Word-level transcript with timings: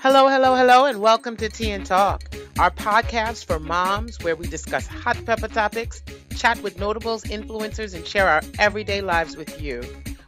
Hello, 0.00 0.28
hello, 0.28 0.54
hello, 0.54 0.84
and 0.84 1.00
welcome 1.00 1.36
to 1.38 1.48
Tea 1.48 1.72
and 1.72 1.84
Talk, 1.84 2.22
our 2.56 2.70
podcast 2.70 3.46
for 3.46 3.58
moms 3.58 4.16
where 4.22 4.36
we 4.36 4.46
discuss 4.46 4.86
hot 4.86 5.16
pepper 5.26 5.48
topics, 5.48 6.04
chat 6.36 6.62
with 6.62 6.78
notables, 6.78 7.24
influencers, 7.24 7.96
and 7.96 8.06
share 8.06 8.28
our 8.28 8.40
everyday 8.60 9.00
lives 9.00 9.36
with 9.36 9.60
you. 9.60 9.82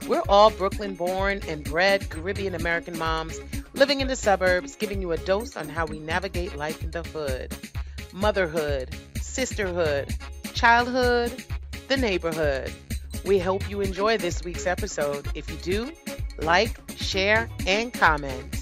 We're 0.09 0.25
all 0.29 0.51
Brooklyn 0.51 0.97
born 0.97 1.43
and 1.47 1.63
bred 1.63 2.11
Caribbean 2.11 2.57
American 2.57 2.99
moms 2.99 3.39
living 3.73 4.01
in 4.01 4.09
the 4.09 4.17
suburbs, 4.17 4.75
giving 4.75 5.01
you 5.01 5.13
a 5.13 5.19
dose 5.19 5.57
on 5.57 5.69
how 5.69 5.87
we 5.87 6.01
navigate 6.01 6.57
life 6.57 6.83
in 6.83 6.91
the 6.91 7.05
hood. 7.05 7.57
Motherhood, 8.13 8.93
sisterhood, 9.21 10.13
childhood, 10.53 11.45
the 11.87 11.97
neighborhood. 11.97 12.73
We 13.25 13.39
hope 13.39 13.71
you 13.71 13.83
enjoy 13.83 14.19
this 14.19 14.43
week's 14.43 14.67
episode. 14.67 15.29
If 15.37 15.49
you 15.49 15.57
do, 15.59 15.93
like, 16.41 16.77
share, 16.97 17.49
and 17.69 17.93
comment. 17.93 18.60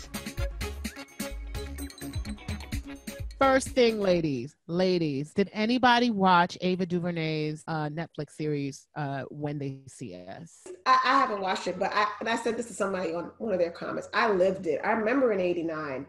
First 3.39 3.69
thing, 3.69 4.01
ladies, 4.01 4.57
ladies, 4.67 5.33
did 5.33 5.49
anybody 5.53 6.11
watch 6.11 6.59
Ava 6.61 6.85
DuVernay's 6.85 7.63
uh, 7.69 7.89
Netflix 7.89 8.33
series 8.33 8.89
uh, 8.97 9.23
When 9.31 9.61
They 9.61 9.79
See 9.87 10.17
Us? 10.17 10.67
I, 10.87 10.99
I, 11.05 11.21
haven't 11.21 11.41
watched 11.41 11.69
it, 11.69 11.79
but 11.79 11.93
I 11.95 12.09
and 12.19 12.29
I 12.29 12.35
said 12.35 12.57
this 12.57 12.67
to 12.67 12.73
somebody 12.73 13.15
on 13.15 13.31
one 13.39 13.53
of 13.53 13.61
their 13.61 13.71
comments. 13.71 14.09
I 14.13 14.33
lived 14.33 14.67
it. 14.67 14.81
I 14.83 14.91
remember 14.91 15.33
in 15.33 15.39
'89 15.39 16.07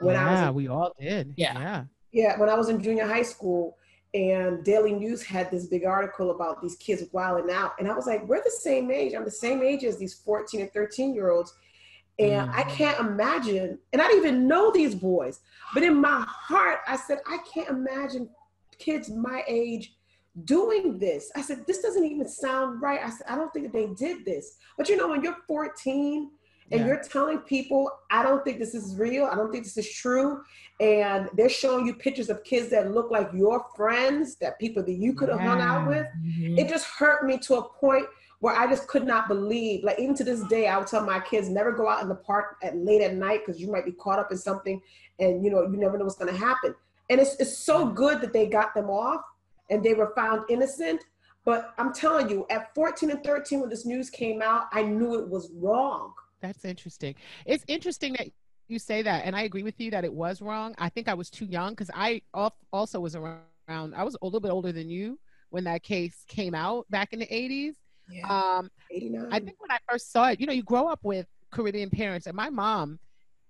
when 0.00 0.14
yeah, 0.14 0.26
I 0.26 0.30
was. 0.30 0.40
Yeah, 0.40 0.50
we 0.50 0.68
all 0.68 0.94
did. 0.98 1.34
Yeah, 1.36 1.58
yeah, 1.58 1.84
yeah. 2.10 2.40
When 2.40 2.48
I 2.48 2.54
was 2.54 2.70
in 2.70 2.82
junior 2.82 3.06
high 3.06 3.22
school, 3.22 3.76
and 4.14 4.64
Daily 4.64 4.94
News 4.94 5.22
had 5.22 5.50
this 5.50 5.66
big 5.66 5.84
article 5.84 6.30
about 6.30 6.62
these 6.62 6.76
kids 6.76 7.02
wilding 7.12 7.54
out, 7.54 7.72
and 7.80 7.86
I 7.86 7.94
was 7.94 8.06
like, 8.06 8.26
we're 8.26 8.42
the 8.42 8.50
same 8.50 8.90
age. 8.90 9.12
I'm 9.12 9.26
the 9.26 9.30
same 9.30 9.62
age 9.62 9.84
as 9.84 9.98
these 9.98 10.14
14 10.14 10.62
and 10.62 10.72
13 10.72 11.14
year 11.14 11.32
olds 11.32 11.52
and 12.18 12.48
mm. 12.48 12.54
I 12.54 12.62
can't 12.64 12.98
imagine, 13.00 13.78
and 13.92 14.02
I 14.02 14.08
didn't 14.08 14.24
even 14.24 14.48
know 14.48 14.70
these 14.70 14.94
boys, 14.94 15.40
but 15.74 15.82
in 15.82 16.00
my 16.00 16.24
heart, 16.26 16.80
I 16.86 16.96
said, 16.96 17.18
I 17.26 17.38
can't 17.52 17.68
imagine 17.68 18.28
kids 18.78 19.08
my 19.10 19.42
age 19.48 19.94
doing 20.44 20.98
this. 20.98 21.30
I 21.36 21.42
said, 21.42 21.66
this 21.66 21.82
doesn't 21.82 22.04
even 22.04 22.28
sound 22.28 22.82
right. 22.82 23.00
I 23.02 23.10
said, 23.10 23.26
I 23.28 23.36
don't 23.36 23.52
think 23.52 23.66
that 23.66 23.72
they 23.72 23.86
did 23.94 24.24
this. 24.24 24.56
But 24.76 24.88
you 24.88 24.96
know, 24.96 25.08
when 25.08 25.22
you're 25.22 25.36
14 25.46 26.30
and 26.70 26.80
yeah. 26.80 26.86
you're 26.86 27.02
telling 27.02 27.38
people, 27.38 27.90
I 28.10 28.22
don't 28.22 28.44
think 28.44 28.58
this 28.58 28.74
is 28.74 28.96
real, 28.96 29.26
I 29.26 29.34
don't 29.34 29.50
think 29.50 29.64
this 29.64 29.76
is 29.76 29.92
true, 29.92 30.42
and 30.80 31.28
they're 31.34 31.48
showing 31.48 31.86
you 31.86 31.94
pictures 31.94 32.30
of 32.30 32.44
kids 32.44 32.70
that 32.70 32.92
look 32.92 33.10
like 33.10 33.30
your 33.34 33.66
friends, 33.76 34.36
that 34.36 34.58
people 34.58 34.82
that 34.82 34.92
you 34.92 35.12
could 35.12 35.28
have 35.28 35.40
yeah. 35.40 35.48
hung 35.48 35.60
out 35.60 35.88
with, 35.88 36.06
mm-hmm. 36.18 36.58
it 36.58 36.68
just 36.68 36.86
hurt 36.86 37.24
me 37.24 37.38
to 37.38 37.56
a 37.56 37.68
point 37.80 38.06
where 38.42 38.56
I 38.56 38.66
just 38.66 38.88
could 38.88 39.06
not 39.06 39.28
believe. 39.28 39.84
Like 39.84 40.00
even 40.00 40.16
to 40.16 40.24
this 40.24 40.42
day, 40.48 40.66
I 40.66 40.76
would 40.76 40.88
tell 40.88 41.06
my 41.06 41.20
kids 41.20 41.48
never 41.48 41.70
go 41.70 41.88
out 41.88 42.02
in 42.02 42.08
the 42.08 42.16
park 42.16 42.56
at 42.64 42.76
late 42.76 43.00
at 43.00 43.14
night 43.14 43.42
because 43.46 43.60
you 43.60 43.70
might 43.70 43.84
be 43.84 43.92
caught 43.92 44.18
up 44.18 44.32
in 44.32 44.36
something, 44.36 44.82
and 45.20 45.44
you 45.44 45.50
know 45.50 45.62
you 45.62 45.76
never 45.76 45.96
know 45.96 46.04
what's 46.04 46.16
going 46.16 46.32
to 46.32 46.38
happen. 46.38 46.74
And 47.08 47.20
it's 47.20 47.36
it's 47.36 47.56
so 47.56 47.86
mm. 47.86 47.94
good 47.94 48.20
that 48.20 48.32
they 48.32 48.46
got 48.46 48.74
them 48.74 48.90
off 48.90 49.22
and 49.70 49.82
they 49.82 49.94
were 49.94 50.12
found 50.16 50.42
innocent. 50.50 51.04
But 51.44 51.72
I'm 51.78 51.94
telling 51.94 52.30
you, 52.30 52.44
at 52.50 52.74
14 52.74 53.12
and 53.12 53.22
13, 53.22 53.60
when 53.60 53.70
this 53.70 53.86
news 53.86 54.10
came 54.10 54.42
out, 54.42 54.64
I 54.72 54.82
knew 54.82 55.20
it 55.20 55.28
was 55.28 55.50
wrong. 55.54 56.12
That's 56.40 56.64
interesting. 56.64 57.14
It's 57.46 57.64
interesting 57.68 58.14
that 58.14 58.26
you 58.66 58.80
say 58.80 59.02
that, 59.02 59.24
and 59.24 59.36
I 59.36 59.42
agree 59.42 59.62
with 59.62 59.80
you 59.80 59.92
that 59.92 60.04
it 60.04 60.12
was 60.12 60.42
wrong. 60.42 60.74
I 60.78 60.88
think 60.88 61.08
I 61.08 61.14
was 61.14 61.30
too 61.30 61.46
young 61.46 61.74
because 61.74 61.90
I 61.94 62.22
also 62.72 62.98
was 62.98 63.14
around. 63.14 63.44
I 63.68 64.02
was 64.02 64.16
a 64.20 64.24
little 64.24 64.40
bit 64.40 64.50
older 64.50 64.72
than 64.72 64.90
you 64.90 65.20
when 65.50 65.62
that 65.64 65.84
case 65.84 66.24
came 66.26 66.56
out 66.56 66.90
back 66.90 67.12
in 67.12 67.20
the 67.20 67.26
80s 67.26 67.74
yeah. 68.12 68.58
Um, 68.58 68.70
89. 68.90 69.28
I 69.30 69.38
think 69.40 69.56
when 69.60 69.70
I 69.70 69.78
first 69.88 70.12
saw 70.12 70.28
it, 70.28 70.40
you 70.40 70.46
know, 70.46 70.52
you 70.52 70.62
grow 70.62 70.88
up 70.88 71.00
with 71.02 71.26
Caribbean 71.50 71.90
parents, 71.90 72.26
and 72.26 72.36
my 72.36 72.50
mom 72.50 72.98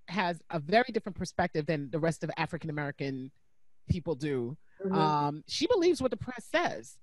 has 0.09 0.41
a 0.51 0.59
very 0.59 0.91
different 0.93 1.17
perspective 1.17 1.67
than 1.67 1.91
the 1.91 1.99
rest 1.99 2.25
of 2.25 2.31
African 2.37 2.71
American 2.71 3.31
people 3.89 4.15
do. 4.15 4.57
Mm-hmm. 4.85 4.95
Um, 4.95 5.45
she 5.47 5.67
believes 5.67 6.01
what 6.01 6.11
the 6.11 6.17
press 6.17 6.47
says. 6.51 6.97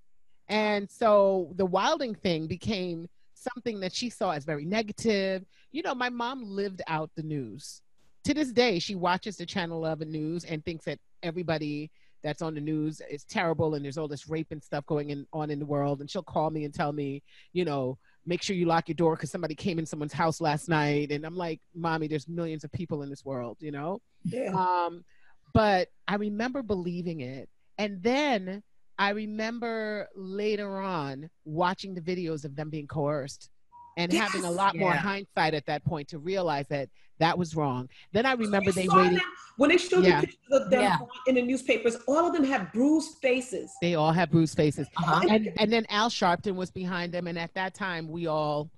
And 0.48 0.90
so 0.90 1.54
the 1.56 1.66
wilding 1.66 2.16
thing 2.16 2.48
became 2.48 3.08
something 3.36 3.80
that 3.80 3.94
she 3.94 4.10
saw 4.10 4.32
as 4.32 4.46
very 4.46 4.66
negative. 4.66 5.46
You 5.72 5.84
know, 5.84 5.96
my 5.96 6.10
mom 6.10 6.44
lived 6.44 6.82
out 6.88 7.12
the 7.16 7.24
news. 7.24 7.82
To 8.26 8.34
this 8.34 8.52
day, 8.52 8.80
she 8.80 8.96
watches 8.96 9.38
the 9.38 9.46
Channel 9.46 9.78
11 9.78 10.12
news 10.12 10.44
and 10.44 10.64
thinks 10.66 10.86
that 10.86 11.00
everybody 11.24 11.90
that's 12.24 12.42
on 12.42 12.54
the 12.54 12.62
news 12.62 13.02
is 13.10 13.24
terrible 13.24 13.76
and 13.76 13.84
there's 13.84 13.98
all 13.98 14.08
this 14.08 14.30
rape 14.30 14.48
and 14.52 14.64
stuff 14.64 14.86
going 14.86 15.10
in, 15.10 15.26
on 15.34 15.50
in 15.50 15.60
the 15.60 15.66
world 15.66 16.02
and 16.02 16.10
she'll 16.10 16.24
call 16.24 16.50
me 16.50 16.66
and 16.66 16.74
tell 16.74 16.92
me 16.92 17.22
you 17.54 17.66
know 17.66 17.98
make 18.26 18.42
sure 18.42 18.56
you 18.56 18.66
lock 18.66 18.88
your 18.88 18.96
door 18.96 19.16
because 19.16 19.32
somebody 19.32 19.56
came 19.56 19.80
in 19.80 19.86
someone's 19.86 20.14
house 20.14 20.42
last 20.42 20.70
night 20.70 21.12
and 21.12 21.26
i'm 21.26 21.36
like 21.36 21.60
mommy 21.74 22.08
there's 22.08 22.28
millions 22.28 22.64
of 22.64 22.72
people 22.72 23.02
in 23.04 23.10
this 23.10 23.24
world 23.26 23.58
you 23.60 23.72
know 23.72 24.02
yeah. 24.26 24.52
um 24.54 25.04
but 25.54 25.90
i 26.08 26.16
remember 26.16 26.62
believing 26.62 27.22
it 27.22 27.50
and 27.78 28.02
then 28.04 28.62
i 28.98 29.10
remember 29.10 30.08
later 30.16 30.80
on 30.80 31.30
watching 31.46 31.94
the 31.94 32.02
videos 32.02 32.46
of 32.46 32.56
them 32.56 32.70
being 32.70 32.88
coerced 32.88 33.50
and 34.00 34.14
yes. 34.14 34.32
having 34.32 34.46
a 34.46 34.52
lot 34.52 34.76
yeah. 34.76 34.82
more 34.82 34.94
hindsight 34.94 35.54
at 35.54 35.66
that 35.66 35.84
point 35.84 36.08
to 36.08 36.20
realize 36.20 36.66
that 36.70 36.90
that 37.20 37.38
was 37.38 37.54
wrong. 37.54 37.90
Then 38.14 38.26
I 38.26 38.32
remember 38.32 38.72
they 38.72 38.88
waited. 38.88 39.18
Them, 39.18 39.26
when 39.58 39.70
they 39.72 39.78
showed 39.78 40.06
yeah. 40.06 40.22
the 40.22 40.28
pictures 40.28 40.62
of 40.64 40.70
them 40.70 40.82
yeah. 40.84 40.98
in 41.28 41.36
the 41.36 41.42
newspapers, 41.42 41.98
all 42.08 42.26
of 42.26 42.34
them 42.34 42.46
had 42.46 42.72
bruised 42.72 43.18
faces. 43.18 43.74
They 43.82 43.96
all 43.96 44.14
had 44.14 44.32
bruised 44.32 44.56
faces. 44.56 44.88
Uh-huh. 44.96 45.28
And, 45.30 45.52
and 45.58 45.72
then 45.72 45.86
Al 45.90 46.10
Sharpton 46.10 46.56
was 46.56 46.72
behind 46.72 47.12
them. 47.12 47.28
And 47.28 47.38
at 47.38 47.54
that 47.56 47.74
time, 47.74 48.08
we 48.08 48.28
all 48.28 48.70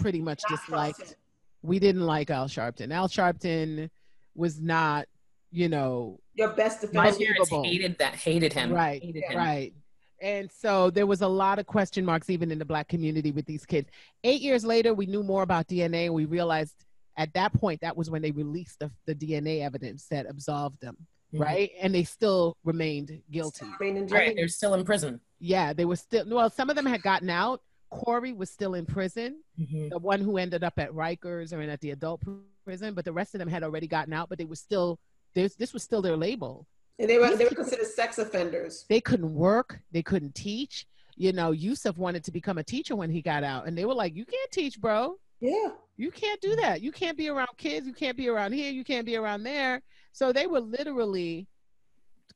pretty 0.00 0.22
much 0.22 0.40
not 0.48 0.60
disliked. 0.60 1.16
We 1.62 1.80
didn't 1.80 2.06
like 2.06 2.30
Al 2.30 2.46
Sharpton. 2.46 2.92
Al 2.92 3.08
Sharpton 3.08 3.90
was 4.36 4.60
not, 4.60 5.06
you 5.50 5.68
know, 5.68 6.20
your 6.34 6.50
best 6.50 6.80
defense. 6.82 7.18
My 7.18 7.24
parents 7.24 7.50
hated 7.50 7.98
that, 7.98 8.14
hated 8.14 8.52
him. 8.52 8.72
Right, 8.72 9.02
hated 9.02 9.24
him. 9.24 9.36
right. 9.36 9.72
And 10.20 10.50
so 10.50 10.90
there 10.90 11.06
was 11.06 11.22
a 11.22 11.28
lot 11.28 11.58
of 11.58 11.66
question 11.66 12.04
marks 12.04 12.28
even 12.30 12.50
in 12.50 12.58
the 12.58 12.64
black 12.64 12.88
community 12.88 13.32
with 13.32 13.46
these 13.46 13.64
kids. 13.64 13.88
Eight 14.22 14.42
years 14.42 14.64
later, 14.64 14.92
we 14.92 15.06
knew 15.06 15.22
more 15.22 15.42
about 15.42 15.68
DNA 15.68 16.06
and 16.06 16.14
we 16.14 16.26
realized 16.26 16.74
at 17.16 17.32
that 17.34 17.52
point 17.54 17.80
that 17.80 17.96
was 17.96 18.10
when 18.10 18.22
they 18.22 18.30
released 18.30 18.78
the, 18.80 18.90
the 19.06 19.14
DNA 19.14 19.62
evidence 19.62 20.06
that 20.10 20.26
absolved 20.26 20.80
them. 20.80 20.96
Mm-hmm. 21.32 21.42
Right. 21.42 21.70
And 21.80 21.94
they 21.94 22.04
still 22.04 22.56
remained 22.64 23.22
guilty. 23.30 23.66
Right. 23.80 24.34
They're 24.36 24.48
still 24.48 24.74
in 24.74 24.84
prison. 24.84 25.20
Yeah. 25.38 25.72
They 25.72 25.84
were 25.84 25.96
still, 25.96 26.24
well, 26.28 26.50
some 26.50 26.70
of 26.70 26.76
them 26.76 26.86
had 26.86 27.02
gotten 27.02 27.30
out. 27.30 27.62
Korey 27.92 28.36
was 28.36 28.50
still 28.50 28.74
in 28.74 28.86
prison, 28.86 29.42
mm-hmm. 29.60 29.88
the 29.88 29.98
one 29.98 30.20
who 30.20 30.36
ended 30.36 30.62
up 30.62 30.74
at 30.78 30.92
Rikers 30.92 31.52
or 31.52 31.60
in 31.60 31.70
at 31.70 31.80
the 31.80 31.90
adult 31.90 32.22
prison, 32.64 32.94
but 32.94 33.04
the 33.04 33.12
rest 33.12 33.34
of 33.34 33.40
them 33.40 33.48
had 33.48 33.64
already 33.64 33.88
gotten 33.88 34.12
out, 34.12 34.28
but 34.28 34.38
they 34.38 34.44
were 34.44 34.54
still, 34.54 34.98
this, 35.34 35.56
this 35.56 35.72
was 35.72 35.82
still 35.82 36.00
their 36.00 36.16
label. 36.16 36.68
And 37.00 37.08
they 37.08 37.18
were 37.18 37.34
they 37.34 37.46
were 37.46 37.50
considered 37.50 37.86
sex 37.86 38.18
offenders. 38.18 38.84
They 38.88 39.00
couldn't 39.00 39.34
work. 39.34 39.80
They 39.90 40.02
couldn't 40.02 40.34
teach. 40.34 40.86
You 41.16 41.32
know, 41.32 41.50
Yusef 41.50 41.96
wanted 41.96 42.22
to 42.24 42.30
become 42.30 42.58
a 42.58 42.62
teacher 42.62 42.94
when 42.94 43.10
he 43.10 43.22
got 43.22 43.42
out, 43.42 43.66
and 43.66 43.76
they 43.76 43.86
were 43.86 43.94
like, 43.94 44.14
"You 44.14 44.26
can't 44.26 44.50
teach, 44.50 44.78
bro. 44.80 45.16
Yeah, 45.40 45.70
you 45.96 46.10
can't 46.10 46.40
do 46.42 46.54
that. 46.56 46.82
You 46.82 46.92
can't 46.92 47.16
be 47.16 47.28
around 47.28 47.48
kids. 47.56 47.86
You 47.86 47.94
can't 47.94 48.18
be 48.18 48.28
around 48.28 48.52
here. 48.52 48.70
You 48.70 48.84
can't 48.84 49.06
be 49.06 49.16
around 49.16 49.42
there." 49.44 49.82
So 50.12 50.30
they 50.30 50.46
were 50.46 50.60
literally 50.60 51.46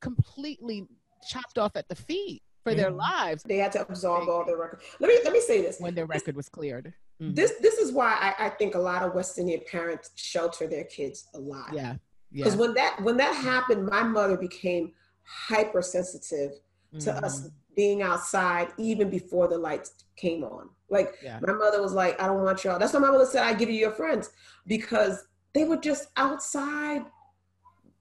completely 0.00 0.86
chopped 1.28 1.58
off 1.58 1.76
at 1.76 1.88
the 1.88 1.94
feet 1.94 2.42
for 2.62 2.72
mm-hmm. 2.72 2.80
their 2.80 2.90
lives. 2.90 3.42
They 3.42 3.58
had 3.58 3.72
to 3.72 3.82
absolve 3.82 4.30
all 4.30 4.46
their 4.46 4.56
records. 4.56 4.82
Let 4.98 5.08
me 5.08 5.18
let 5.24 5.32
me 5.34 5.40
say 5.40 5.60
this: 5.60 5.78
when 5.78 5.94
their 5.94 6.06
record 6.06 6.36
was 6.36 6.48
cleared. 6.48 6.94
Mm-hmm. 7.20 7.34
This 7.34 7.52
this 7.60 7.74
is 7.74 7.92
why 7.92 8.34
I, 8.38 8.46
I 8.46 8.48
think 8.48 8.74
a 8.74 8.80
lot 8.80 9.02
of 9.02 9.14
West 9.14 9.38
Indian 9.38 9.60
parents 9.70 10.10
shelter 10.16 10.66
their 10.66 10.84
kids 10.84 11.28
a 11.34 11.38
lot. 11.38 11.72
Yeah, 11.72 11.96
because 12.34 12.54
yeah. 12.54 12.60
when 12.60 12.74
that 12.74 13.00
when 13.02 13.16
that 13.16 13.34
happened 13.34 13.86
my 13.86 14.02
mother 14.02 14.36
became 14.36 14.92
hypersensitive 15.24 16.50
mm-hmm. 16.50 16.98
to 16.98 17.12
us 17.24 17.48
being 17.76 18.02
outside 18.02 18.68
even 18.78 19.08
before 19.08 19.48
the 19.48 19.56
lights 19.56 20.04
came 20.16 20.44
on 20.44 20.68
like 20.90 21.14
yeah. 21.22 21.38
my 21.42 21.52
mother 21.52 21.80
was 21.80 21.92
like 21.92 22.20
i 22.20 22.26
don't 22.26 22.42
want 22.42 22.62
y'all 22.64 22.78
that's 22.78 22.92
why 22.92 23.00
my 23.00 23.10
mother 23.10 23.26
said 23.26 23.42
i 23.42 23.52
give 23.52 23.70
you 23.70 23.76
your 23.76 23.92
friends 23.92 24.30
because 24.66 25.26
they 25.54 25.64
were 25.64 25.76
just 25.76 26.08
outside 26.16 27.04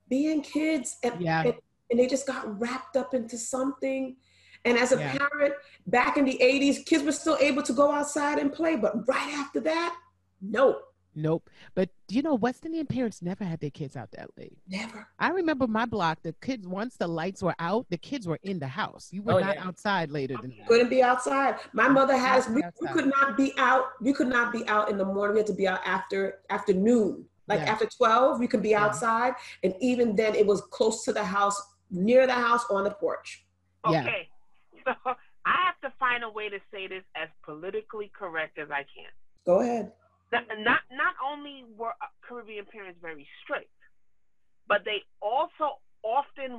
being 0.10 0.42
kids 0.42 0.98
and, 1.04 1.22
yeah. 1.22 1.42
and, 1.42 1.54
and 1.90 2.00
they 2.00 2.08
just 2.08 2.28
got 2.28 2.60
wrapped 2.60 2.98
up 2.98 3.14
into 3.14 3.38
something 3.38 4.16
and 4.66 4.78
as 4.78 4.92
a 4.92 4.98
yeah. 4.98 5.18
parent 5.18 5.54
back 5.88 6.18
in 6.18 6.26
the 6.26 6.38
80s 6.42 6.86
kids 6.86 7.04
were 7.04 7.12
still 7.12 7.38
able 7.40 7.64
to 7.64 7.74
go 7.74 7.92
outside 7.92 8.38
and 8.40 8.54
play 8.54 8.76
but 8.76 9.08
right 9.08 9.34
after 9.34 9.60
that 9.60 9.96
no 10.42 10.80
Nope. 11.16 11.50
But 11.76 11.90
you 12.10 12.22
know, 12.22 12.36
West 12.36 12.66
Indian 12.66 12.86
parents 12.86 13.22
never 13.22 13.44
had 13.44 13.60
their 13.60 13.70
kids 13.70 13.96
out 13.96 14.12
that 14.12 14.30
late. 14.38 14.58
Never. 14.68 15.08
I 15.20 15.30
remember 15.30 15.68
my 15.68 15.86
block, 15.86 16.20
the 16.24 16.34
kids 16.42 16.68
once 16.68 16.96
the 16.98 17.08
lights 17.08 17.44
were 17.44 17.56
out, 17.60 17.86
the 17.90 17.98
kids 17.98 18.28
were 18.28 18.40
in 18.44 18.60
the 18.60 18.68
house. 18.68 19.10
You 19.12 19.22
were 19.22 19.34
oh, 19.34 19.40
not 19.40 19.56
yeah. 19.56 19.68
outside 19.68 20.12
later 20.12 20.36
than 20.42 20.54
that. 20.58 20.68
Couldn't 20.68 20.90
be 20.90 21.04
outside. 21.04 21.56
My 21.74 21.88
mother 21.88 22.18
had 22.18 22.40
us, 22.40 22.50
we, 22.50 22.64
we, 22.82 22.88
could 22.90 23.08
not 23.08 23.38
be 23.38 23.54
out. 23.58 23.86
We 24.02 24.14
could 24.14 24.28
not 24.28 24.52
be 24.52 24.68
out 24.68 24.90
in 24.90 24.98
the 24.98 25.06
morning. 25.06 25.36
We 25.36 25.40
had 25.40 25.48
to 25.48 25.54
be 25.54 25.68
out 25.68 25.82
after 25.86 26.40
afternoon. 26.50 27.26
Like 27.48 27.60
yeah. 27.60 27.72
after 27.72 27.86
12, 27.86 28.40
we 28.40 28.48
could 28.48 28.62
be 28.62 28.70
yeah. 28.70 28.86
outside. 28.86 29.34
And 29.64 29.74
even 29.82 30.16
then 30.16 30.36
it 30.36 30.46
was 30.46 30.62
close 30.62 31.04
to 31.06 31.14
the 31.14 31.24
house, 31.24 31.62
near 31.92 32.26
the 32.26 32.34
house 32.34 32.66
on 32.70 32.86
the 32.86 32.92
porch. 32.92 33.46
Okay. 33.86 34.30
So 34.86 34.92
I 35.46 35.66
have 35.66 35.80
to 35.90 35.98
find 35.98 36.26
a 36.26 36.30
way 36.30 36.50
to 36.50 36.60
say 36.70 36.88
this 36.88 37.04
as 37.16 37.30
politically 37.46 38.12
correct 38.18 38.60
as 38.60 38.70
I 38.70 38.80
can. 38.80 39.08
Go 39.46 39.62
ahead 39.62 39.94
not 40.34 40.44
not 40.60 40.82
not 40.92 41.16
only 41.30 41.64
were 41.78 41.94
Caribbean 42.28 42.66
parents 42.66 43.00
very 43.02 43.28
strict, 43.44 43.70
but 44.68 44.84
they 44.86 45.00
also 45.22 45.66
often 46.04 46.52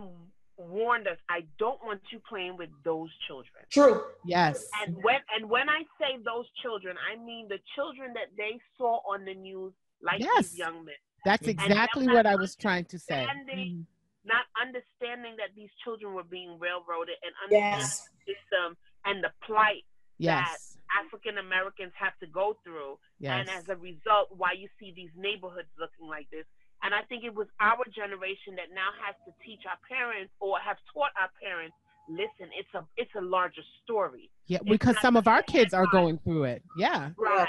warned 0.56 1.08
us, 1.08 1.18
I 1.28 1.40
don't 1.58 1.80
want 1.84 2.00
you 2.12 2.20
playing 2.28 2.56
with 2.56 2.70
those 2.84 3.10
children. 3.26 3.64
True. 3.70 4.02
Yes. 4.24 4.68
And 4.82 4.96
when 5.02 5.20
and 5.36 5.50
when 5.50 5.68
I 5.68 5.80
say 6.00 6.16
those 6.24 6.46
children, 6.62 6.96
I 7.10 7.16
mean 7.22 7.48
the 7.48 7.58
children 7.74 8.14
that 8.14 8.28
they 8.36 8.60
saw 8.78 9.00
on 9.12 9.24
the 9.24 9.34
news, 9.34 9.72
like 10.02 10.20
Yes. 10.20 10.50
these 10.50 10.58
young 10.58 10.84
men. 10.84 10.94
That's 11.24 11.48
exactly 11.48 12.06
what 12.06 12.26
I 12.26 12.36
was 12.36 12.54
trying 12.54 12.84
to 12.86 12.98
say. 12.98 13.22
understanding- 13.26 13.68
Mhm. 13.78 13.86
Not 14.26 14.46
understanding 14.60 15.36
that 15.36 15.54
these 15.54 15.68
children 15.82 16.14
were 16.14 16.22
being 16.24 16.58
railroaded 16.58 17.16
and 17.22 17.32
understanding 17.44 17.80
Yes. 17.80 18.08
the 18.26 18.32
system 18.34 18.76
and 19.04 19.22
the 19.22 19.32
plight 19.42 19.84
Yes. 20.18 20.73
African 21.14 21.38
Americans 21.38 21.92
have 21.94 22.18
to 22.18 22.26
go 22.26 22.56
through. 22.64 22.98
Yes. 23.18 23.46
And 23.46 23.50
as 23.50 23.68
a 23.68 23.76
result, 23.76 24.28
why 24.36 24.52
you 24.58 24.68
see 24.80 24.92
these 24.94 25.10
neighborhoods 25.16 25.68
looking 25.78 26.08
like 26.08 26.28
this. 26.30 26.44
And 26.82 26.92
I 26.92 27.02
think 27.08 27.24
it 27.24 27.34
was 27.34 27.46
our 27.60 27.84
generation 27.94 28.56
that 28.56 28.74
now 28.74 28.90
has 29.06 29.14
to 29.24 29.32
teach 29.46 29.62
our 29.64 29.78
parents 29.88 30.32
or 30.40 30.58
have 30.58 30.76
taught 30.92 31.14
our 31.16 31.30
parents, 31.40 31.74
listen, 32.08 32.50
it's 32.58 32.68
a 32.74 32.84
it's 32.96 33.14
a 33.16 33.22
larger 33.22 33.62
story. 33.82 34.28
Yeah, 34.46 34.58
it's 34.60 34.68
because 34.68 34.98
some 35.00 35.16
of 35.16 35.26
our 35.28 35.42
kids 35.42 35.72
are 35.72 35.86
going 35.86 36.18
through 36.18 36.44
it. 36.44 36.62
Yeah. 36.76 37.10
Right. 37.16 37.48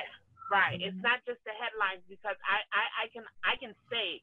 Right. 0.52 0.78
Mm-hmm. 0.80 0.88
It's 0.88 1.02
not 1.02 1.20
just 1.26 1.42
the 1.44 1.52
headlines 1.58 2.06
because 2.08 2.38
I, 2.46 2.62
I, 2.72 2.84
I 3.04 3.06
can 3.12 3.26
I 3.44 3.58
can 3.60 3.74
say, 3.92 4.22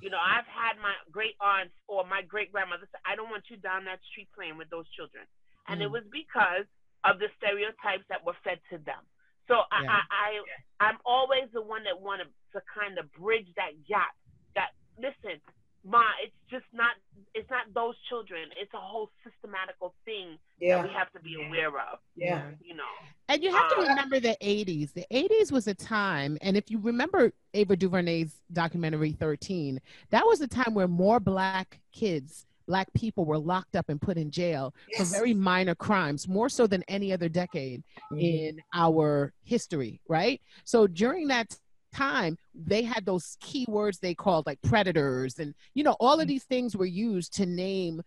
you 0.00 0.10
know, 0.10 0.18
I've 0.18 0.48
had 0.48 0.80
my 0.82 0.96
great 1.12 1.36
aunts 1.38 1.76
or 1.86 2.02
my 2.08 2.22
great 2.26 2.50
grandmother 2.50 2.88
say, 2.90 2.98
I 3.04 3.14
don't 3.14 3.30
want 3.30 3.44
you 3.52 3.58
down 3.60 3.84
that 3.84 4.00
street 4.10 4.32
playing 4.34 4.56
with 4.56 4.70
those 4.72 4.88
children. 4.96 5.22
And 5.68 5.82
it 5.84 5.92
Mm. 5.92 6.00
was 6.00 6.04
because 6.10 6.64
of 7.04 7.18
the 7.18 7.28
stereotypes 7.36 8.04
that 8.08 8.24
were 8.24 8.36
fed 8.44 8.58
to 8.70 8.78
them. 8.78 9.02
So 9.48 9.62
I, 9.72 9.82
Yeah. 9.82 9.90
I, 9.90 10.00
I 10.10 10.88
I'm 10.88 10.98
always 11.04 11.44
the 11.52 11.62
one 11.62 11.84
that 11.84 12.00
wanted 12.00 12.28
to 12.52 12.60
kind 12.74 12.98
of 12.98 13.10
bridge 13.12 13.48
that 13.56 13.72
gap. 13.88 14.14
That 14.54 14.70
listen, 14.98 15.40
ma, 15.84 16.02
it's 16.22 16.34
just 16.50 16.66
not 16.72 16.92
it's 17.34 17.48
not 17.50 17.72
those 17.74 17.94
children. 18.08 18.48
It's 18.60 18.72
a 18.74 18.78
whole 18.80 19.10
systematical 19.24 19.94
thing 20.04 20.38
that 20.60 20.82
we 20.84 20.90
have 20.92 21.10
to 21.12 21.20
be 21.20 21.34
aware 21.46 21.68
of. 21.68 21.98
Yeah. 22.14 22.50
You 22.62 22.74
know. 22.74 22.84
And 23.28 23.42
you 23.42 23.50
have 23.54 23.68
to 23.70 23.76
Uh, 23.78 23.88
remember 23.88 24.20
the 24.20 24.36
80s. 24.42 24.92
The 24.92 25.06
80s 25.10 25.50
was 25.52 25.66
a 25.66 25.74
time, 25.74 26.36
and 26.42 26.56
if 26.56 26.70
you 26.70 26.78
remember 26.78 27.32
Ava 27.54 27.76
DuVernay's 27.76 28.40
documentary 28.52 29.12
13, 29.12 29.80
that 30.10 30.26
was 30.26 30.40
a 30.40 30.48
time 30.48 30.74
where 30.74 30.88
more 30.88 31.20
black 31.20 31.80
kids, 31.92 32.46
black 32.68 32.86
people 32.92 33.24
were 33.24 33.38
locked 33.38 33.74
up 33.74 33.88
and 33.88 34.00
put 34.00 34.16
in 34.16 34.30
jail 34.30 34.72
for 34.96 35.04
very 35.04 35.34
minor 35.34 35.74
crimes, 35.74 36.28
more 36.28 36.48
so 36.48 36.66
than 36.66 36.84
any 36.86 37.12
other 37.12 37.28
decade 37.28 37.82
mm-hmm. 38.12 38.18
in 38.18 38.62
our 38.74 39.32
history, 39.42 40.00
right? 40.08 40.40
So 40.64 40.86
during 40.86 41.26
that 41.28 41.56
time, 41.94 42.36
they 42.54 42.82
had 42.82 43.06
those 43.06 43.38
key 43.40 43.64
words 43.68 43.98
they 43.98 44.14
called 44.14 44.46
like 44.46 44.60
predators, 44.62 45.38
and 45.38 45.54
you 45.74 45.82
know, 45.82 45.96
all 45.98 46.14
of 46.14 46.20
mm-hmm. 46.20 46.28
these 46.28 46.44
things 46.44 46.76
were 46.76 46.86
used 46.86 47.34
to 47.34 47.46
name 47.46 48.02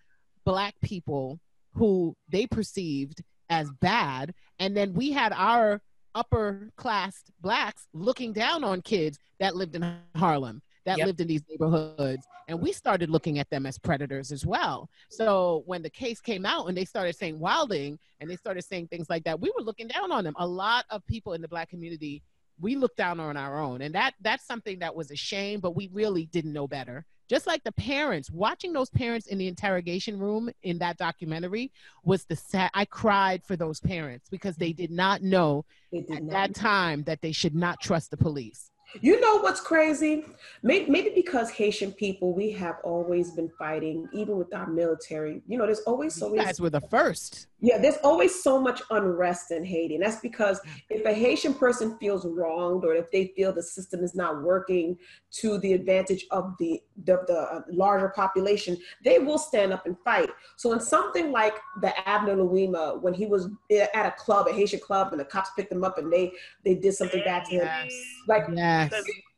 black 0.46 0.76
people 0.82 1.40
who 1.74 2.16
they 2.30 2.46
perceived 2.46 3.24
as 3.50 3.70
bad. 3.82 4.34
And 4.60 4.78
then 4.78 4.94
we 4.94 5.12
had 5.12 5.34
our 5.34 5.82
upper 6.14 6.70
class 6.76 7.24
blacks 7.40 7.88
looking 7.94 8.34
down 8.34 8.64
on 8.64 8.82
kids 8.82 9.18
that 9.40 9.56
lived 9.56 9.76
in 9.76 9.96
Harlem, 10.16 10.62
that 10.86 10.98
Yep. 10.98 11.08
lived 11.08 11.22
in 11.22 11.28
these 11.28 11.44
neighborhoods. 11.50 12.26
And 12.48 12.60
we 12.60 12.72
started 12.72 13.10
looking 13.10 13.40
at 13.40 13.50
them 13.50 13.66
as 13.66 13.78
predators 13.78 14.32
as 14.32 14.46
well. 14.46 14.90
So 15.10 15.64
when 15.66 15.82
the 15.82 15.90
case 15.90 16.20
came 16.20 16.46
out 16.46 16.68
and 16.68 16.78
they 16.78 16.86
started 16.86 17.16
saying 17.16 17.40
wilding 17.40 17.98
and 18.20 18.30
they 18.30 18.36
started 18.36 18.64
saying 18.64 18.88
things 18.88 19.10
like 19.10 19.24
that, 19.24 19.40
we 19.40 19.52
were 19.56 19.64
looking 19.64 19.88
down 19.88 20.12
on 20.12 20.24
them. 20.24 20.36
A 20.38 20.48
lot 20.48 20.86
of 20.90 21.06
people 21.08 21.34
in 21.34 21.42
the 21.42 21.48
black 21.48 21.70
community, 21.70 22.24
we 22.60 22.76
looked 22.76 22.98
down 22.98 23.20
on 23.20 23.38
our 23.38 23.60
own. 23.60 23.82
And 23.82 23.96
that 23.96 24.16
that's 24.22 24.46
something 24.46 24.80
that 24.80 24.96
was 24.96 25.12
a 25.12 25.16
shame, 25.16 25.60
but 25.60 25.76
we 25.76 25.90
really 25.94 26.26
didn't 26.26 26.54
know 26.54 26.68
better. 26.68 27.06
Just 27.30 27.48
like 27.48 27.64
the 27.64 27.72
parents, 27.72 28.30
watching 28.30 28.74
those 28.74 28.90
parents 28.90 29.28
in 29.28 29.38
the 29.38 29.48
interrogation 29.48 30.20
room 30.20 30.50
in 30.64 30.78
that 30.80 30.98
documentary 30.98 31.72
was 32.04 32.26
the 32.26 32.36
sad 32.36 32.70
I 32.74 32.84
cried 32.84 33.42
for 33.46 33.56
those 33.56 33.80
parents 33.80 34.28
because 34.30 34.58
they 34.58 34.72
mm-hmm. 34.72 34.82
did 34.82 34.92
not 34.92 35.22
know 35.22 35.64
did 35.94 36.12
at 36.12 36.24
not. 36.24 36.32
that 36.32 36.56
time 36.56 37.04
that 37.04 37.22
they 37.22 37.32
should 37.32 37.56
not 37.56 37.80
trust 37.80 38.12
the 38.12 38.18
police. 38.18 38.71
You 39.00 39.20
know 39.20 39.40
what's 39.40 39.62
crazy? 39.62 40.26
Maybe, 40.64 40.90
maybe 40.90 41.12
because 41.16 41.50
Haitian 41.50 41.92
people, 41.94 42.34
we 42.34 42.52
have 42.52 42.78
always 42.84 43.32
been 43.32 43.50
fighting, 43.58 44.08
even 44.14 44.38
with 44.38 44.54
our 44.54 44.68
military. 44.68 45.42
You 45.48 45.58
know, 45.58 45.66
there's 45.66 45.82
always 45.82 46.14
so 46.14 46.34
You 46.34 46.42
guys 46.42 46.60
were 46.60 46.70
the 46.70 46.82
first. 46.82 47.48
Yeah, 47.62 47.78
there's 47.78 47.98
always 48.04 48.42
so 48.42 48.60
much 48.60 48.82
unrest 48.90 49.52
in 49.52 49.64
Haiti. 49.64 49.96
And 49.96 50.04
that's 50.04 50.20
because 50.20 50.60
if 50.90 51.06
a 51.06 51.14
Haitian 51.14 51.54
person 51.54 51.98
feels 52.00 52.26
wronged 52.26 52.84
or 52.84 52.96
if 52.96 53.12
they 53.12 53.28
feel 53.36 53.54
the 53.54 53.62
system 53.62 54.04
is 54.04 54.16
not 54.16 54.42
working 54.42 54.98
to 55.34 55.60
the 55.60 55.74
advantage 55.74 56.26
of 56.32 56.56
the, 56.60 56.82
the, 57.06 57.24
the 57.28 57.38
uh, 57.38 57.62
larger 57.70 58.10
population, 58.10 58.78
they 59.04 59.20
will 59.20 59.38
stand 59.38 59.72
up 59.72 59.86
and 59.86 59.96
fight. 60.04 60.30
So 60.58 60.74
in 60.74 60.80
something 60.80 61.32
like 61.32 61.54
the 61.82 62.10
Abner 62.10 62.36
Louima, 62.36 63.00
when 63.00 63.14
he 63.14 63.28
was 63.28 63.48
at 63.72 64.06
a 64.06 64.12
club, 64.18 64.48
a 64.48 64.54
Haitian 64.54 64.80
club, 64.80 65.12
and 65.12 65.20
the 65.20 65.26
cops 65.26 65.52
picked 65.56 65.72
him 65.72 65.84
up 65.84 66.00
and 66.00 66.12
they, 66.12 66.34
they 66.66 66.74
did 66.74 66.94
something 66.94 67.22
bad 67.24 67.46
to 67.46 67.52
him. 67.52 67.66
Yes. 67.66 67.94
Like 68.28 68.44
Yes. 68.54 68.81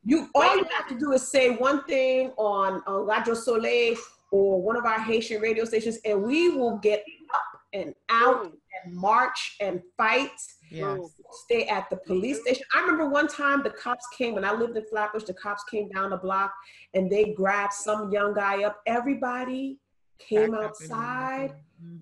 You 0.06 0.30
all 0.36 0.57
you 0.57 0.66
have 0.75 0.88
to 0.90 0.98
do 0.98 1.13
is 1.13 1.28
say 1.28 1.51
one 1.51 1.84
thing 1.86 2.31
on, 2.38 2.81
on 2.86 3.06
Radio 3.06 3.34
Soleil 3.34 3.95
or 4.31 4.62
one 4.62 4.75
of 4.75 4.86
our 4.86 5.00
Haitian 5.00 5.42
radio 5.42 5.63
stations, 5.63 6.00
and 6.06 6.22
we 6.22 6.50
will 6.50 6.78
get 6.78 7.04
up 7.34 7.62
and 7.74 7.94
out 8.10 8.45
and 8.45 8.94
march 8.94 9.56
and 9.60 9.81
fight. 9.98 10.31
Yes. 10.69 11.00
Stay 11.45 11.68
at 11.68 11.90
the 11.90 11.98
police 11.98 12.42
station. 12.42 12.63
I 12.74 12.81
remember 12.81 13.07
one 13.07 13.28
time 13.28 13.62
the 13.62 13.69
cops 13.69 14.06
came 14.18 14.34
when 14.34 14.44
I 14.44 14.54
lived 14.54 14.75
in 14.75 14.84
Flatbush. 14.90 15.24
The 15.24 15.36
cops 15.36 15.63
came 15.69 15.88
down 15.89 16.10
the 16.10 16.18
block 16.18 16.51
and 16.96 17.12
they 17.12 17.34
grabbed 17.34 17.74
some 17.74 18.12
young 18.12 18.34
guy 18.34 18.63
up. 18.63 18.81
Everybody 18.88 19.78
came 20.18 20.51
Back 20.51 20.66
up 20.66 20.75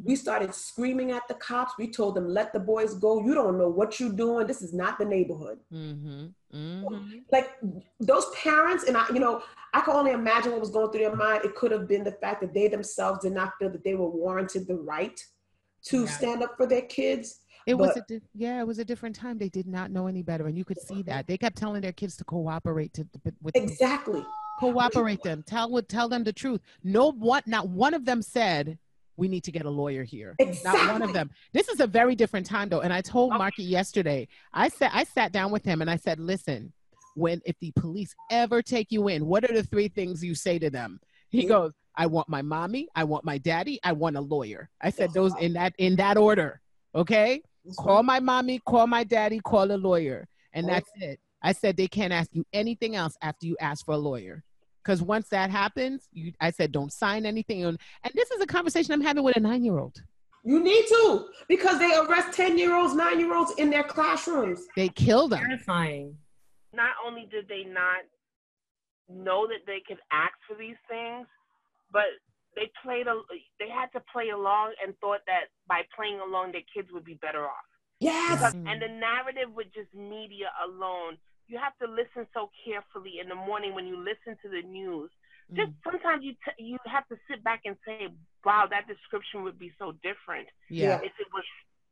We 0.03 0.15
started 0.15 0.53
screaming 0.55 1.11
at 1.11 1.27
the 1.27 1.35
cops. 1.35 1.73
We 1.77 1.87
told 1.91 2.15
them, 2.15 2.27
"Let 2.27 2.53
the 2.53 2.59
boys 2.59 2.95
go. 2.95 3.23
You 3.23 3.33
don't 3.35 3.57
know 3.57 3.69
what 3.69 3.99
you're 3.99 4.11
doing. 4.11 4.47
This 4.47 4.61
is 4.61 4.73
not 4.73 4.97
the 4.97 5.05
neighborhood." 5.05 5.59
Mhm. 5.71 6.33
Mhm. 6.53 7.23
like 7.31 7.49
those 8.01 8.25
parents 8.35 8.83
and 8.83 8.97
i 8.97 9.07
you 9.13 9.19
know 9.21 9.41
i 9.73 9.79
can 9.79 9.95
only 9.95 10.11
imagine 10.11 10.51
what 10.51 10.59
was 10.59 10.69
going 10.69 10.91
through 10.91 10.99
their 10.99 11.15
mind 11.15 11.45
it 11.45 11.55
could 11.55 11.71
have 11.71 11.87
been 11.87 12.03
the 12.03 12.11
fact 12.11 12.41
that 12.41 12.53
they 12.53 12.67
themselves 12.67 13.21
did 13.21 13.31
not 13.31 13.53
feel 13.57 13.69
that 13.69 13.85
they 13.85 13.95
were 13.95 14.09
warranted 14.09 14.67
the 14.67 14.75
right 14.75 15.25
to 15.83 16.01
Yeah. 16.01 16.07
stand 16.17 16.43
up 16.43 16.57
for 16.57 16.65
their 16.65 16.81
kids 16.81 17.39
It 17.67 17.75
was 17.75 17.91
a 17.91 17.99
But- 17.99 18.07
di- 18.07 18.21
yeah, 18.33 18.59
it 18.59 18.65
was 18.65 18.79
a 18.79 18.83
different 18.85 19.15
time. 19.15 19.37
They 19.37 19.47
did 19.47 19.67
not 19.67 19.91
know 19.91 20.07
any 20.07 20.23
better, 20.23 20.47
and 20.47 20.57
you 20.57 20.65
could 20.65 20.79
see 20.81 21.03
that. 21.03 21.27
They 21.27 21.37
kept 21.37 21.55
telling 21.57 21.81
their 21.83 21.91
kids 21.93 22.17
to 22.17 22.23
cooperate 22.25 22.91
to 22.95 23.07
with 23.41 23.55
exactly 23.55 24.25
cooperate 24.59 25.21
them. 25.23 25.43
Tell 25.43 25.69
would 25.71 25.87
tell 25.87 26.09
them 26.09 26.23
the 26.23 26.33
truth. 26.33 26.59
No 26.83 27.11
one, 27.11 27.43
not 27.45 27.69
one 27.69 27.93
of 27.93 28.03
them 28.05 28.21
said 28.23 28.79
we 29.17 29.27
need 29.27 29.43
to 29.43 29.51
get 29.51 29.65
a 29.65 29.69
lawyer 29.69 30.03
here. 30.03 30.35
Not 30.63 30.85
one 30.87 31.01
of 31.01 31.13
them. 31.13 31.29
This 31.53 31.67
is 31.69 31.79
a 31.79 31.87
very 31.87 32.15
different 32.15 32.45
time 32.45 32.69
though. 32.69 32.81
And 32.81 32.93
I 32.93 33.01
told 33.01 33.31
Okay. 33.31 33.37
Marky 33.37 33.63
yesterday. 33.63 34.27
I 34.53 34.69
said 34.69 34.89
I 34.93 35.03
sat 35.03 35.31
down 35.31 35.51
with 35.51 35.63
him 35.63 35.81
and 35.81 35.89
I 35.89 35.95
said, 35.95 36.19
listen, 36.19 36.73
when 37.13 37.41
if 37.45 37.57
the 37.59 37.71
police 37.75 38.15
ever 38.29 38.61
take 38.61 38.91
you 38.91 39.07
in, 39.09 39.25
what 39.25 39.43
are 39.43 39.53
the 39.53 39.63
three 39.63 39.89
things 39.89 40.23
you 40.23 40.33
say 40.35 40.57
to 40.59 40.69
them? 40.69 40.99
He 41.29 41.43
Mhm. 41.43 41.47
goes, 41.49 41.73
I 41.95 42.05
want 42.07 42.29
my 42.29 42.41
mommy, 42.41 42.87
I 42.95 43.03
want 43.03 43.25
my 43.25 43.37
daddy, 43.37 43.79
I 43.83 43.91
want 43.91 44.15
a 44.15 44.21
lawyer. 44.21 44.69
I 44.79 44.89
said 44.91 45.13
those 45.13 45.35
in 45.35 45.53
that 45.53 45.73
in 45.77 45.97
that 45.97 46.17
order. 46.17 46.61
Okay? 46.95 47.41
Call 47.77 48.01
my 48.03 48.19
mommy, 48.19 48.59
call 48.65 48.87
my 48.87 49.03
daddy, 49.03 49.39
call 49.39 49.71
a 49.71 49.77
lawyer. 49.77 50.27
And 50.53 50.67
that's 50.67 50.89
it. 50.95 51.19
I 51.41 51.53
said 51.53 51.75
they 51.77 51.87
can't 51.87 52.13
ask 52.13 52.29
you 52.33 52.45
anything 52.53 52.95
else 52.95 53.15
after 53.21 53.45
you 53.45 53.55
ask 53.59 53.85
for 53.85 53.93
a 53.93 53.97
lawyer. 53.97 54.43
Because 54.83 55.01
once 55.01 55.29
that 55.29 55.49
happens, 55.51 56.07
you, 56.11 56.33
I 56.39 56.51
said 56.51 56.71
don't 56.71 56.91
sign 56.91 57.25
anything. 57.25 57.63
And, 57.63 57.79
and 58.03 58.13
this 58.15 58.31
is 58.31 58.41
a 58.41 58.47
conversation 58.47 58.93
I'm 58.93 59.01
having 59.01 59.23
with 59.23 59.37
a 59.37 59.39
nine 59.39 59.63
year 59.63 59.77
old. 59.79 60.01
you 60.43 60.59
need 60.63 60.85
to 60.87 61.27
because 61.47 61.77
they 61.77 61.95
arrest 61.95 62.33
10 62.35 62.57
year 62.57 62.75
olds 62.75 62.95
9 62.95 63.19
year 63.19 63.33
olds 63.35 63.51
in 63.59 63.69
their 63.69 63.83
classrooms 63.83 64.61
They 64.75 64.89
kill 64.89 65.27
them. 65.27 65.39
Terrifying. 65.39 66.17
not 66.73 66.95
only 67.05 67.27
did 67.31 67.47
they 67.47 67.63
not 67.63 68.01
know 69.07 69.45
that 69.47 69.63
they 69.67 69.81
could 69.87 69.99
ask 70.11 70.33
for 70.47 70.55
these 70.57 70.77
things, 70.89 71.27
but 71.91 72.09
they 72.55 72.71
played 72.83 73.07
a 73.07 73.15
they 73.59 73.69
had 73.69 73.87
to 73.93 74.01
play 74.11 74.29
along 74.29 74.73
and 74.83 74.97
thought 74.99 75.19
that 75.27 75.45
by 75.67 75.81
playing 75.95 76.19
along 76.19 76.53
their 76.53 76.65
kids 76.73 76.89
would 76.91 77.05
be 77.05 77.15
better 77.15 77.45
off. 77.45 77.67
yes 77.99 78.31
Because, 78.39 78.53
Mhm. 78.55 78.67
and 78.71 78.81
the 78.81 78.87
narrative 78.87 79.49
with 79.53 79.67
just 79.73 79.93
media 79.93 80.49
alone, 80.65 81.17
you 81.51 81.59
have 81.59 81.77
to 81.83 81.87
listen 81.93 82.25
so 82.33 82.49
carefully 82.65 83.19
in 83.21 83.27
the 83.27 83.35
morning 83.35 83.75
when 83.75 83.85
you 83.85 83.97
listen 83.97 84.37
to 84.41 84.49
the 84.49 84.61
news. 84.67 85.11
Just 85.53 85.71
Mm. 85.71 85.83
sometimes 85.83 86.23
you 86.23 86.33
t- 86.45 86.63
you 86.63 86.77
have 86.85 87.05
to 87.09 87.17
sit 87.27 87.43
back 87.43 87.61
and 87.65 87.75
say, 87.85 88.07
"Wow, 88.45 88.67
that 88.67 88.87
description 88.87 89.43
would 89.43 89.59
be 89.59 89.73
so 89.77 89.91
different 90.01 90.47
Yeah. 90.69 91.01
if 91.01 91.13
it 91.19 91.27
was 91.33 91.43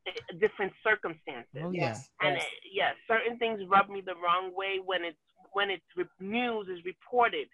uh, 0.08 0.12
different 0.40 0.74
circumstances." 0.82 1.62
Oh, 1.62 1.72
yeah. 1.72 1.90
yes 1.90 2.10
and 2.22 2.36
yes. 2.38 2.48
it, 2.48 2.70
yeah, 2.72 2.94
certain 3.06 3.38
things 3.38 3.60
rub 3.68 3.90
me 3.90 4.00
the 4.00 4.16
wrong 4.16 4.56
way 4.56 4.80
when 4.80 5.04
it's 5.04 5.20
when 5.52 5.70
it's 5.70 5.86
re- 5.98 6.06
news 6.22 6.70
is 6.70 6.86
reported 6.86 7.50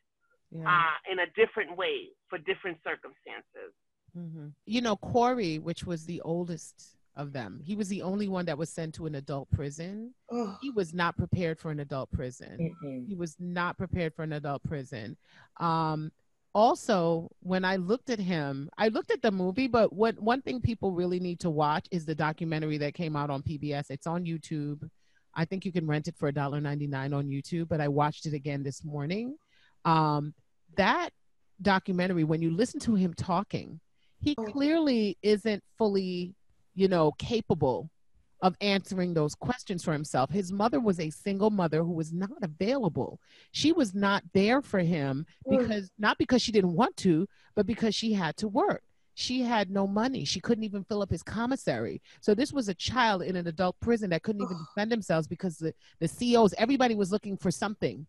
yeah. 0.51 0.69
uh, 0.69 1.11
in 1.11 1.19
a 1.19 1.27
different 1.31 1.75
way 1.75 2.11
for 2.29 2.37
different 2.37 2.77
circumstances. 2.83 3.73
Mhm. 4.15 4.53
You 4.65 4.81
know, 4.81 4.95
Korey, 4.97 5.59
which 5.59 5.85
was 5.85 6.05
the 6.05 6.21
oldest 6.21 6.97
of 7.17 7.31
them, 7.33 7.61
he 7.63 7.75
was 7.75 7.87
the 7.87 8.01
only 8.01 8.27
one 8.27 8.45
that 8.45 8.57
was 8.57 8.69
sent 8.69 8.93
to 8.95 9.05
an 9.05 9.15
adult 9.15 9.49
prison. 9.51 10.13
oh, 10.31 10.57
He 10.61 10.69
was 10.71 10.93
not 10.93 11.15
prepared 11.17 11.59
for 11.59 11.71
an 11.71 11.79
adult 11.79 12.11
prison. 12.11 12.73
Mm-mm. 12.83 13.07
He 13.07 13.15
was 13.15 13.35
not 13.39 13.77
prepared 13.77 14.13
for 14.13 14.23
an 14.23 14.33
adult 14.33 14.63
prison. 14.63 15.15
Um, 15.59 16.11
also 16.53 17.29
when 17.41 17.65
I 17.65 17.75
looked 17.77 18.09
at 18.09 18.19
him, 18.19 18.69
I 18.77 18.87
looked 18.89 19.11
at 19.11 19.21
the 19.21 19.31
movie, 19.31 19.67
but 19.67 19.91
what 19.93 20.19
one 20.19 20.41
thing 20.41 20.61
people 20.61 20.91
really 20.91 21.19
need 21.19 21.39
to 21.41 21.49
watch 21.49 21.87
is 21.91 22.05
the 22.05 22.15
documentary 22.15 22.77
that 22.79 22.93
came 22.93 23.15
out 23.15 23.29
on 23.29 23.41
PBS. 23.43 23.85
It's 23.89 24.07
on 24.07 24.25
YouTube. 24.25 24.89
I 25.33 25.43
think 25.45 25.65
you 25.65 25.71
can 25.73 25.85
rent 25.85 26.07
it 26.07 26.15
for 26.17 26.31
$1.99 26.31 27.13
on 27.13 27.27
YouTube, 27.27 27.67
but 27.67 27.81
I 27.81 27.89
watched 27.89 28.25
it 28.25 28.33
again 28.33 28.63
this 28.63 28.85
morning. 28.85 29.35
Um, 29.83 30.33
that 30.77 31.09
documentary, 31.61 32.23
when 32.23 32.41
you 32.41 32.51
listen 32.51 32.79
to 32.81 32.95
him 32.95 33.13
talking, 33.13 33.79
he 34.21 34.33
Oh. 34.37 34.45
clearly 34.45 35.17
isn't 35.21 35.61
fully, 35.77 36.33
you 36.75 36.87
know, 36.87 37.11
capable 37.13 37.89
of 38.41 38.55
answering 38.61 39.13
those 39.13 39.33
questions 39.33 39.83
for 39.83 39.93
himself. 39.93 40.29
His 40.29 40.51
mother 40.51 40.79
was 40.79 40.99
a 40.99 41.09
single 41.09 41.49
mother 41.49 41.83
who 41.83 41.93
was 41.93 42.13
not 42.13 42.29
available. 42.43 43.19
She 43.51 43.71
was 43.71 43.95
not 43.95 44.23
there 44.33 44.61
for 44.61 44.79
him 44.79 45.25
Mm. 45.47 45.57
because 45.59 45.89
not 45.97 46.17
because 46.17 46.41
she 46.41 46.51
didn't 46.51 46.73
want 46.75 46.95
to, 46.97 47.27
but 47.55 47.65
because 47.65 47.95
she 47.95 48.13
had 48.13 48.35
to 48.37 48.47
work. 48.47 48.83
She 49.17 49.41
had 49.41 49.71
no 49.71 49.87
money. 49.87 50.25
She 50.25 50.41
couldn't 50.41 50.65
even 50.65 50.83
fill 50.83 51.01
up 51.01 51.09
his 51.09 51.23
commissary. 51.23 52.01
So 52.19 52.35
this 52.35 52.51
was 52.51 52.67
a 52.67 52.73
child 52.73 53.21
in 53.23 53.37
an 53.37 53.47
adult 53.47 53.79
prison 53.79 54.09
that 54.09 54.23
couldn't 54.23 54.43
even 54.43 54.57
defend 54.57 54.91
themselves 54.91 55.25
because 55.25 55.57
the, 55.57 55.73
the 56.01 56.07
CEOs, 56.09 56.53
everybody 56.57 56.93
was 56.95 57.13
looking 57.13 57.37
for 57.37 57.49
something 57.49 58.05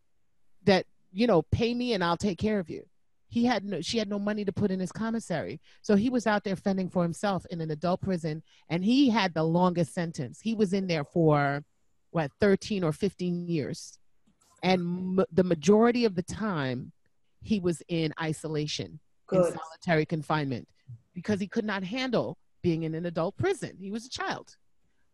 that, 0.64 0.85
you 1.12 1.28
know, 1.28 1.42
pay 1.42 1.73
me 1.73 1.92
and 1.94 2.02
I'll 2.02 2.16
take 2.16 2.38
care 2.38 2.58
of 2.58 2.68
you. 2.68 2.85
He 3.28 3.45
had 3.45 3.64
no, 3.64 3.80
she 3.80 3.99
had 3.99 4.09
no 4.09 4.18
money 4.18 4.45
to 4.45 4.52
put 4.52 4.71
in 4.71 4.80
his 4.80 4.92
commissary. 4.92 5.61
So 5.83 5.97
he 5.97 6.11
was 6.11 6.26
out 6.26 6.45
there 6.45 6.56
fending 6.56 6.88
for 6.88 7.02
himself 7.02 7.45
in 7.50 7.61
an 7.61 7.71
adult 7.71 8.00
prison 8.00 8.42
and 8.68 8.85
he 8.85 9.11
had 9.11 9.35
the 9.35 9.42
longest 9.42 9.92
sentence. 9.92 10.40
He 10.40 10.54
was 10.54 10.73
in 10.73 10.87
there 10.87 11.04
for 11.04 11.64
what 12.11 12.30
13 12.40 12.85
or 12.85 12.92
15 12.92 13.49
years. 13.49 13.99
And 14.62 15.18
m- 15.18 15.26
the 15.33 15.45
majority 15.45 16.04
of 16.04 16.14
the 16.14 16.23
time 16.23 16.92
he 17.42 17.61
was 17.61 17.83
in 17.88 18.12
isolation 18.21 19.00
in 19.33 19.42
solitary 19.42 20.06
confinement 20.06 20.68
because 21.14 21.40
he 21.40 21.47
could 21.49 21.64
not 21.64 21.83
handle 21.83 22.38
being 22.62 22.85
in 22.85 22.95
an 22.95 23.06
adult 23.06 23.37
prison. 23.37 23.76
He 23.78 23.90
was 23.90 24.06
a 24.06 24.11
child. 24.11 24.56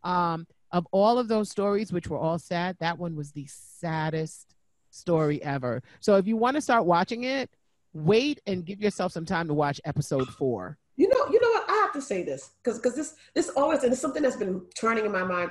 Um, 0.04 0.46
of 0.70 0.86
all 0.90 1.18
of 1.18 1.28
those 1.28 1.50
stories, 1.50 1.92
which 1.92 2.08
were 2.08 2.18
all 2.18 2.38
sad, 2.38 2.76
that 2.80 2.98
one 2.98 3.14
was 3.14 3.32
the 3.32 3.46
saddest 3.46 4.54
story 4.90 5.42
ever. 5.42 5.82
So 6.00 6.16
if 6.16 6.26
you 6.26 6.36
want 6.36 6.56
to 6.56 6.60
start 6.60 6.86
watching 6.86 7.24
it, 7.24 7.50
wait 7.94 8.40
and 8.46 8.64
give 8.64 8.80
yourself 8.80 9.12
some 9.12 9.24
time 9.24 9.48
to 9.48 9.54
watch 9.54 9.80
episode 9.84 10.28
four. 10.28 10.78
You 10.96 11.08
know, 11.08 11.26
you 11.30 11.40
know 11.40 11.48
what? 11.50 11.68
I 11.70 11.74
have 11.74 11.92
to 11.92 12.02
say 12.02 12.22
this 12.22 12.50
because 12.62 12.78
because 12.78 12.94
this 12.96 13.14
this 13.34 13.48
always 13.50 13.82
and 13.82 13.92
it's 13.92 14.00
something 14.00 14.22
that's 14.22 14.36
been 14.36 14.62
turning 14.74 15.04
in 15.06 15.12
my 15.12 15.24
mind. 15.24 15.50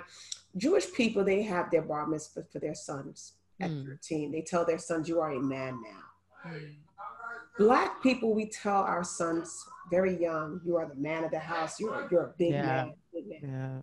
Jewish 0.58 0.92
people 0.94 1.24
they 1.24 1.42
have 1.44 1.72
their 1.72 1.82
bar 1.82 2.06
mitzvah 2.08 2.44
for 2.52 2.60
their 2.60 2.76
sons 2.76 3.34
at 3.60 3.70
Mm. 3.70 3.86
13. 3.88 4.32
They 4.32 4.42
tell 4.42 4.66
their 4.66 4.78
sons, 4.80 5.08
"You 5.08 5.20
are 5.22 5.32
a 5.32 5.40
man 5.40 5.80
now." 5.84 6.52
Black 7.58 8.02
people, 8.02 8.34
we 8.34 8.48
tell 8.48 8.82
our 8.82 9.04
sons 9.04 9.64
very 9.90 10.20
young, 10.20 10.62
"You 10.66 10.78
are 10.78 10.88
the 10.88 10.96
man 10.96 11.24
of 11.24 11.32
the 11.32 11.40
house. 11.40 11.80
You're 11.80 12.08
you're 12.12 12.26
a 12.26 12.34
big 12.38 12.52
Yeah. 12.52 12.62
man." 12.66 12.94
Big 13.14 13.28
man. 13.28 13.40
Yeah. 13.44 13.82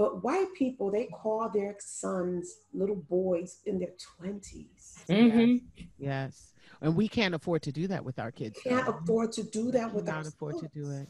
But 0.00 0.24
white 0.24 0.46
people, 0.54 0.90
they 0.90 1.08
call 1.08 1.50
their 1.50 1.76
sons 1.78 2.60
little 2.72 2.96
boys 2.96 3.58
in 3.66 3.78
their 3.78 3.92
20s. 4.18 5.04
Mhm. 5.06 5.60
Yes. 5.98 6.54
And 6.80 6.96
we 6.96 7.06
can't 7.06 7.34
afford 7.34 7.60
to 7.64 7.70
do 7.70 7.86
that 7.88 8.02
with 8.02 8.18
our 8.18 8.32
kids. 8.32 8.58
We 8.64 8.70
Can't 8.70 8.86
though. 8.86 8.92
afford 8.94 9.30
to 9.32 9.42
do 9.42 9.70
that 9.72 9.90
We 9.90 9.96
with 9.96 10.08
our 10.08 10.14
cannot 10.14 10.26
afford 10.32 10.56
to 10.60 10.68
do 10.68 10.90
it. 10.92 11.06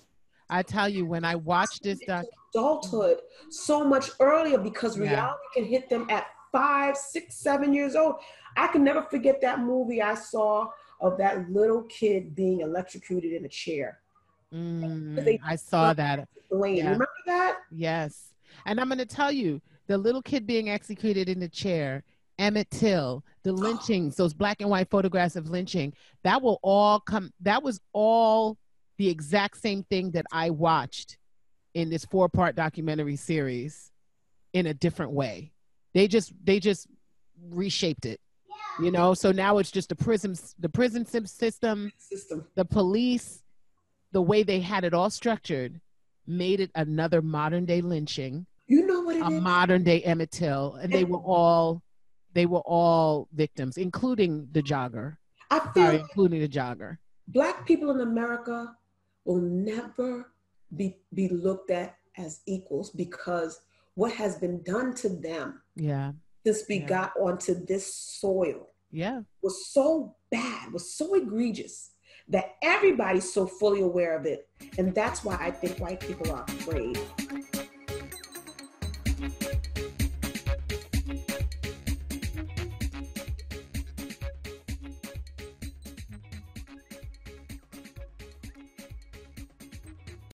I 0.49 0.65
tell 0.65 0.89
you, 0.89 1.07
when 1.07 1.25
I 1.25 1.37
watched 1.37 1.85
this 1.85 2.01
doc, 2.05 2.25
adulthood 2.53 3.21
so 3.49 3.85
much 3.85 4.11
earlier 4.19 4.59
because 4.59 4.99
Yeah. 4.99 5.05
reality 5.05 5.45
can 5.55 5.65
hit 5.67 5.89
them 5.89 6.11
at 6.11 6.27
five, 6.51 6.97
six, 6.97 7.37
seven 7.37 7.73
years 7.73 7.95
old. 7.95 8.17
I 8.57 8.67
can 8.67 8.83
never 8.83 9.03
forget 9.05 9.41
that 9.43 9.61
movie 9.61 10.03
I 10.03 10.15
saw 10.17 10.69
of 11.01 11.17
that 11.19 11.49
little 11.49 11.85
kid 11.85 12.35
being 12.35 12.61
electrocuted 12.63 13.35
in 13.35 13.45
a 13.45 13.49
chair. 13.49 14.01
mm, 14.53 15.39
I 15.45 15.55
saw 15.55 15.93
that. 15.95 16.29
Dwayne, 16.51 16.79
Yeah. 16.79 16.85
remember 16.87 17.07
that? 17.27 17.59
Yes. 17.71 18.33
And 18.67 18.81
I'm 18.81 18.89
going 18.89 18.99
to 18.99 19.07
tell 19.07 19.33
you 19.33 19.61
the 19.87 19.99
little 19.99 20.23
kid 20.23 20.47
being 20.47 20.71
executed 20.71 21.29
in 21.29 21.41
the 21.41 21.49
chair, 21.49 22.05
Emmett 22.39 22.71
Till, 22.71 23.25
the 23.43 23.51
oh. 23.51 23.55
lynchings, 23.55 24.17
those 24.17 24.35
black 24.35 24.61
and 24.61 24.71
white 24.71 24.91
photographs 24.91 25.37
of 25.37 25.51
lynching, 25.51 25.93
that 26.23 26.41
will 26.43 26.61
all 26.63 27.01
come, 27.01 27.33
that 27.41 27.63
was 27.63 27.81
all 27.93 28.57
the 28.99 29.09
exact 29.09 29.61
same 29.61 29.83
thing 29.85 30.11
that 30.13 30.27
I 30.33 30.51
watched 30.51 31.19
in 31.75 31.91
this 31.91 32.05
four 32.05 32.29
part 32.29 32.57
documentary 32.57 33.17
series 33.17 33.91
in 34.53 34.67
a 34.67 34.75
different 34.75 35.13
way. 35.13 35.53
They 35.95 36.09
just, 36.09 36.33
they 36.45 36.61
just 36.61 36.87
reshaped 37.49 38.07
it, 38.07 38.21
you 38.81 38.91
know? 38.91 39.15
So 39.15 39.33
now 39.33 39.59
it's 39.59 39.71
just 39.71 39.89
the 39.89 39.97
prison, 39.97 40.37
the 40.59 40.69
prison 40.69 41.05
system, 41.07 41.93
System. 41.99 42.47
the 42.55 42.65
police, 42.65 43.43
the 44.13 44.23
way 44.23 44.43
they 44.43 44.61
had 44.61 44.85
it 44.85 44.95
all 44.95 45.11
structured, 45.11 45.81
made 46.27 46.61
it 46.61 46.71
another 46.75 47.23
modern 47.23 47.65
day 47.65 47.81
lynching, 47.81 48.47
You 48.67 48.87
know 48.87 49.01
what 49.03 49.17
it 49.17 49.23
a 49.23 49.31
is? 49.31 49.41
modern 49.43 49.83
day 49.83 50.03
Emmett 50.03 50.31
Till, 50.31 50.75
and 50.77 50.93
they 50.93 51.05
were 51.05 51.19
all 51.19 51.83
they 52.33 52.47
were 52.47 52.61
all 52.65 53.29
victims, 53.33 53.77
including 53.77 54.47
the 54.53 54.63
jogger. 54.63 55.17
I 55.51 55.59
feel 55.59 55.73
Sorry, 55.73 55.97
like 55.97 56.01
including 56.03 56.41
the 56.41 56.49
jogger. 56.49 56.99
black 57.29 57.67
people 57.67 57.91
in 57.91 58.01
America 58.01 58.73
will 59.25 59.41
never 59.41 60.33
be, 60.77 60.99
be 61.13 61.29
looked 61.29 61.71
at 61.73 61.97
as 62.17 62.41
equals 62.47 62.91
because 62.91 63.61
what 63.95 64.13
has 64.13 64.37
been 64.39 64.63
done 64.63 64.95
to 64.95 65.09
them 65.09 65.61
Yeah, 65.75 66.13
since 66.47 66.63
we 66.69 66.77
Yeah. 66.79 66.87
got 66.87 67.13
onto 67.21 67.55
this 67.67 67.93
soil 67.93 68.69
yeah, 68.93 69.23
was 69.43 69.67
so 69.73 70.17
bad, 70.31 70.73
was 70.73 70.95
so 70.95 71.15
egregious 71.15 71.91
that 72.31 72.57
everybody's 72.63 73.33
so 73.33 73.47
fully 73.47 73.83
aware 73.83 74.17
of 74.17 74.25
it. 74.25 74.49
And 74.79 74.95
that's 74.95 75.25
why 75.25 75.37
I 75.41 75.51
think 75.51 75.79
white 75.79 76.01
people 76.01 76.31
are 76.33 76.45
afraid 76.45 76.99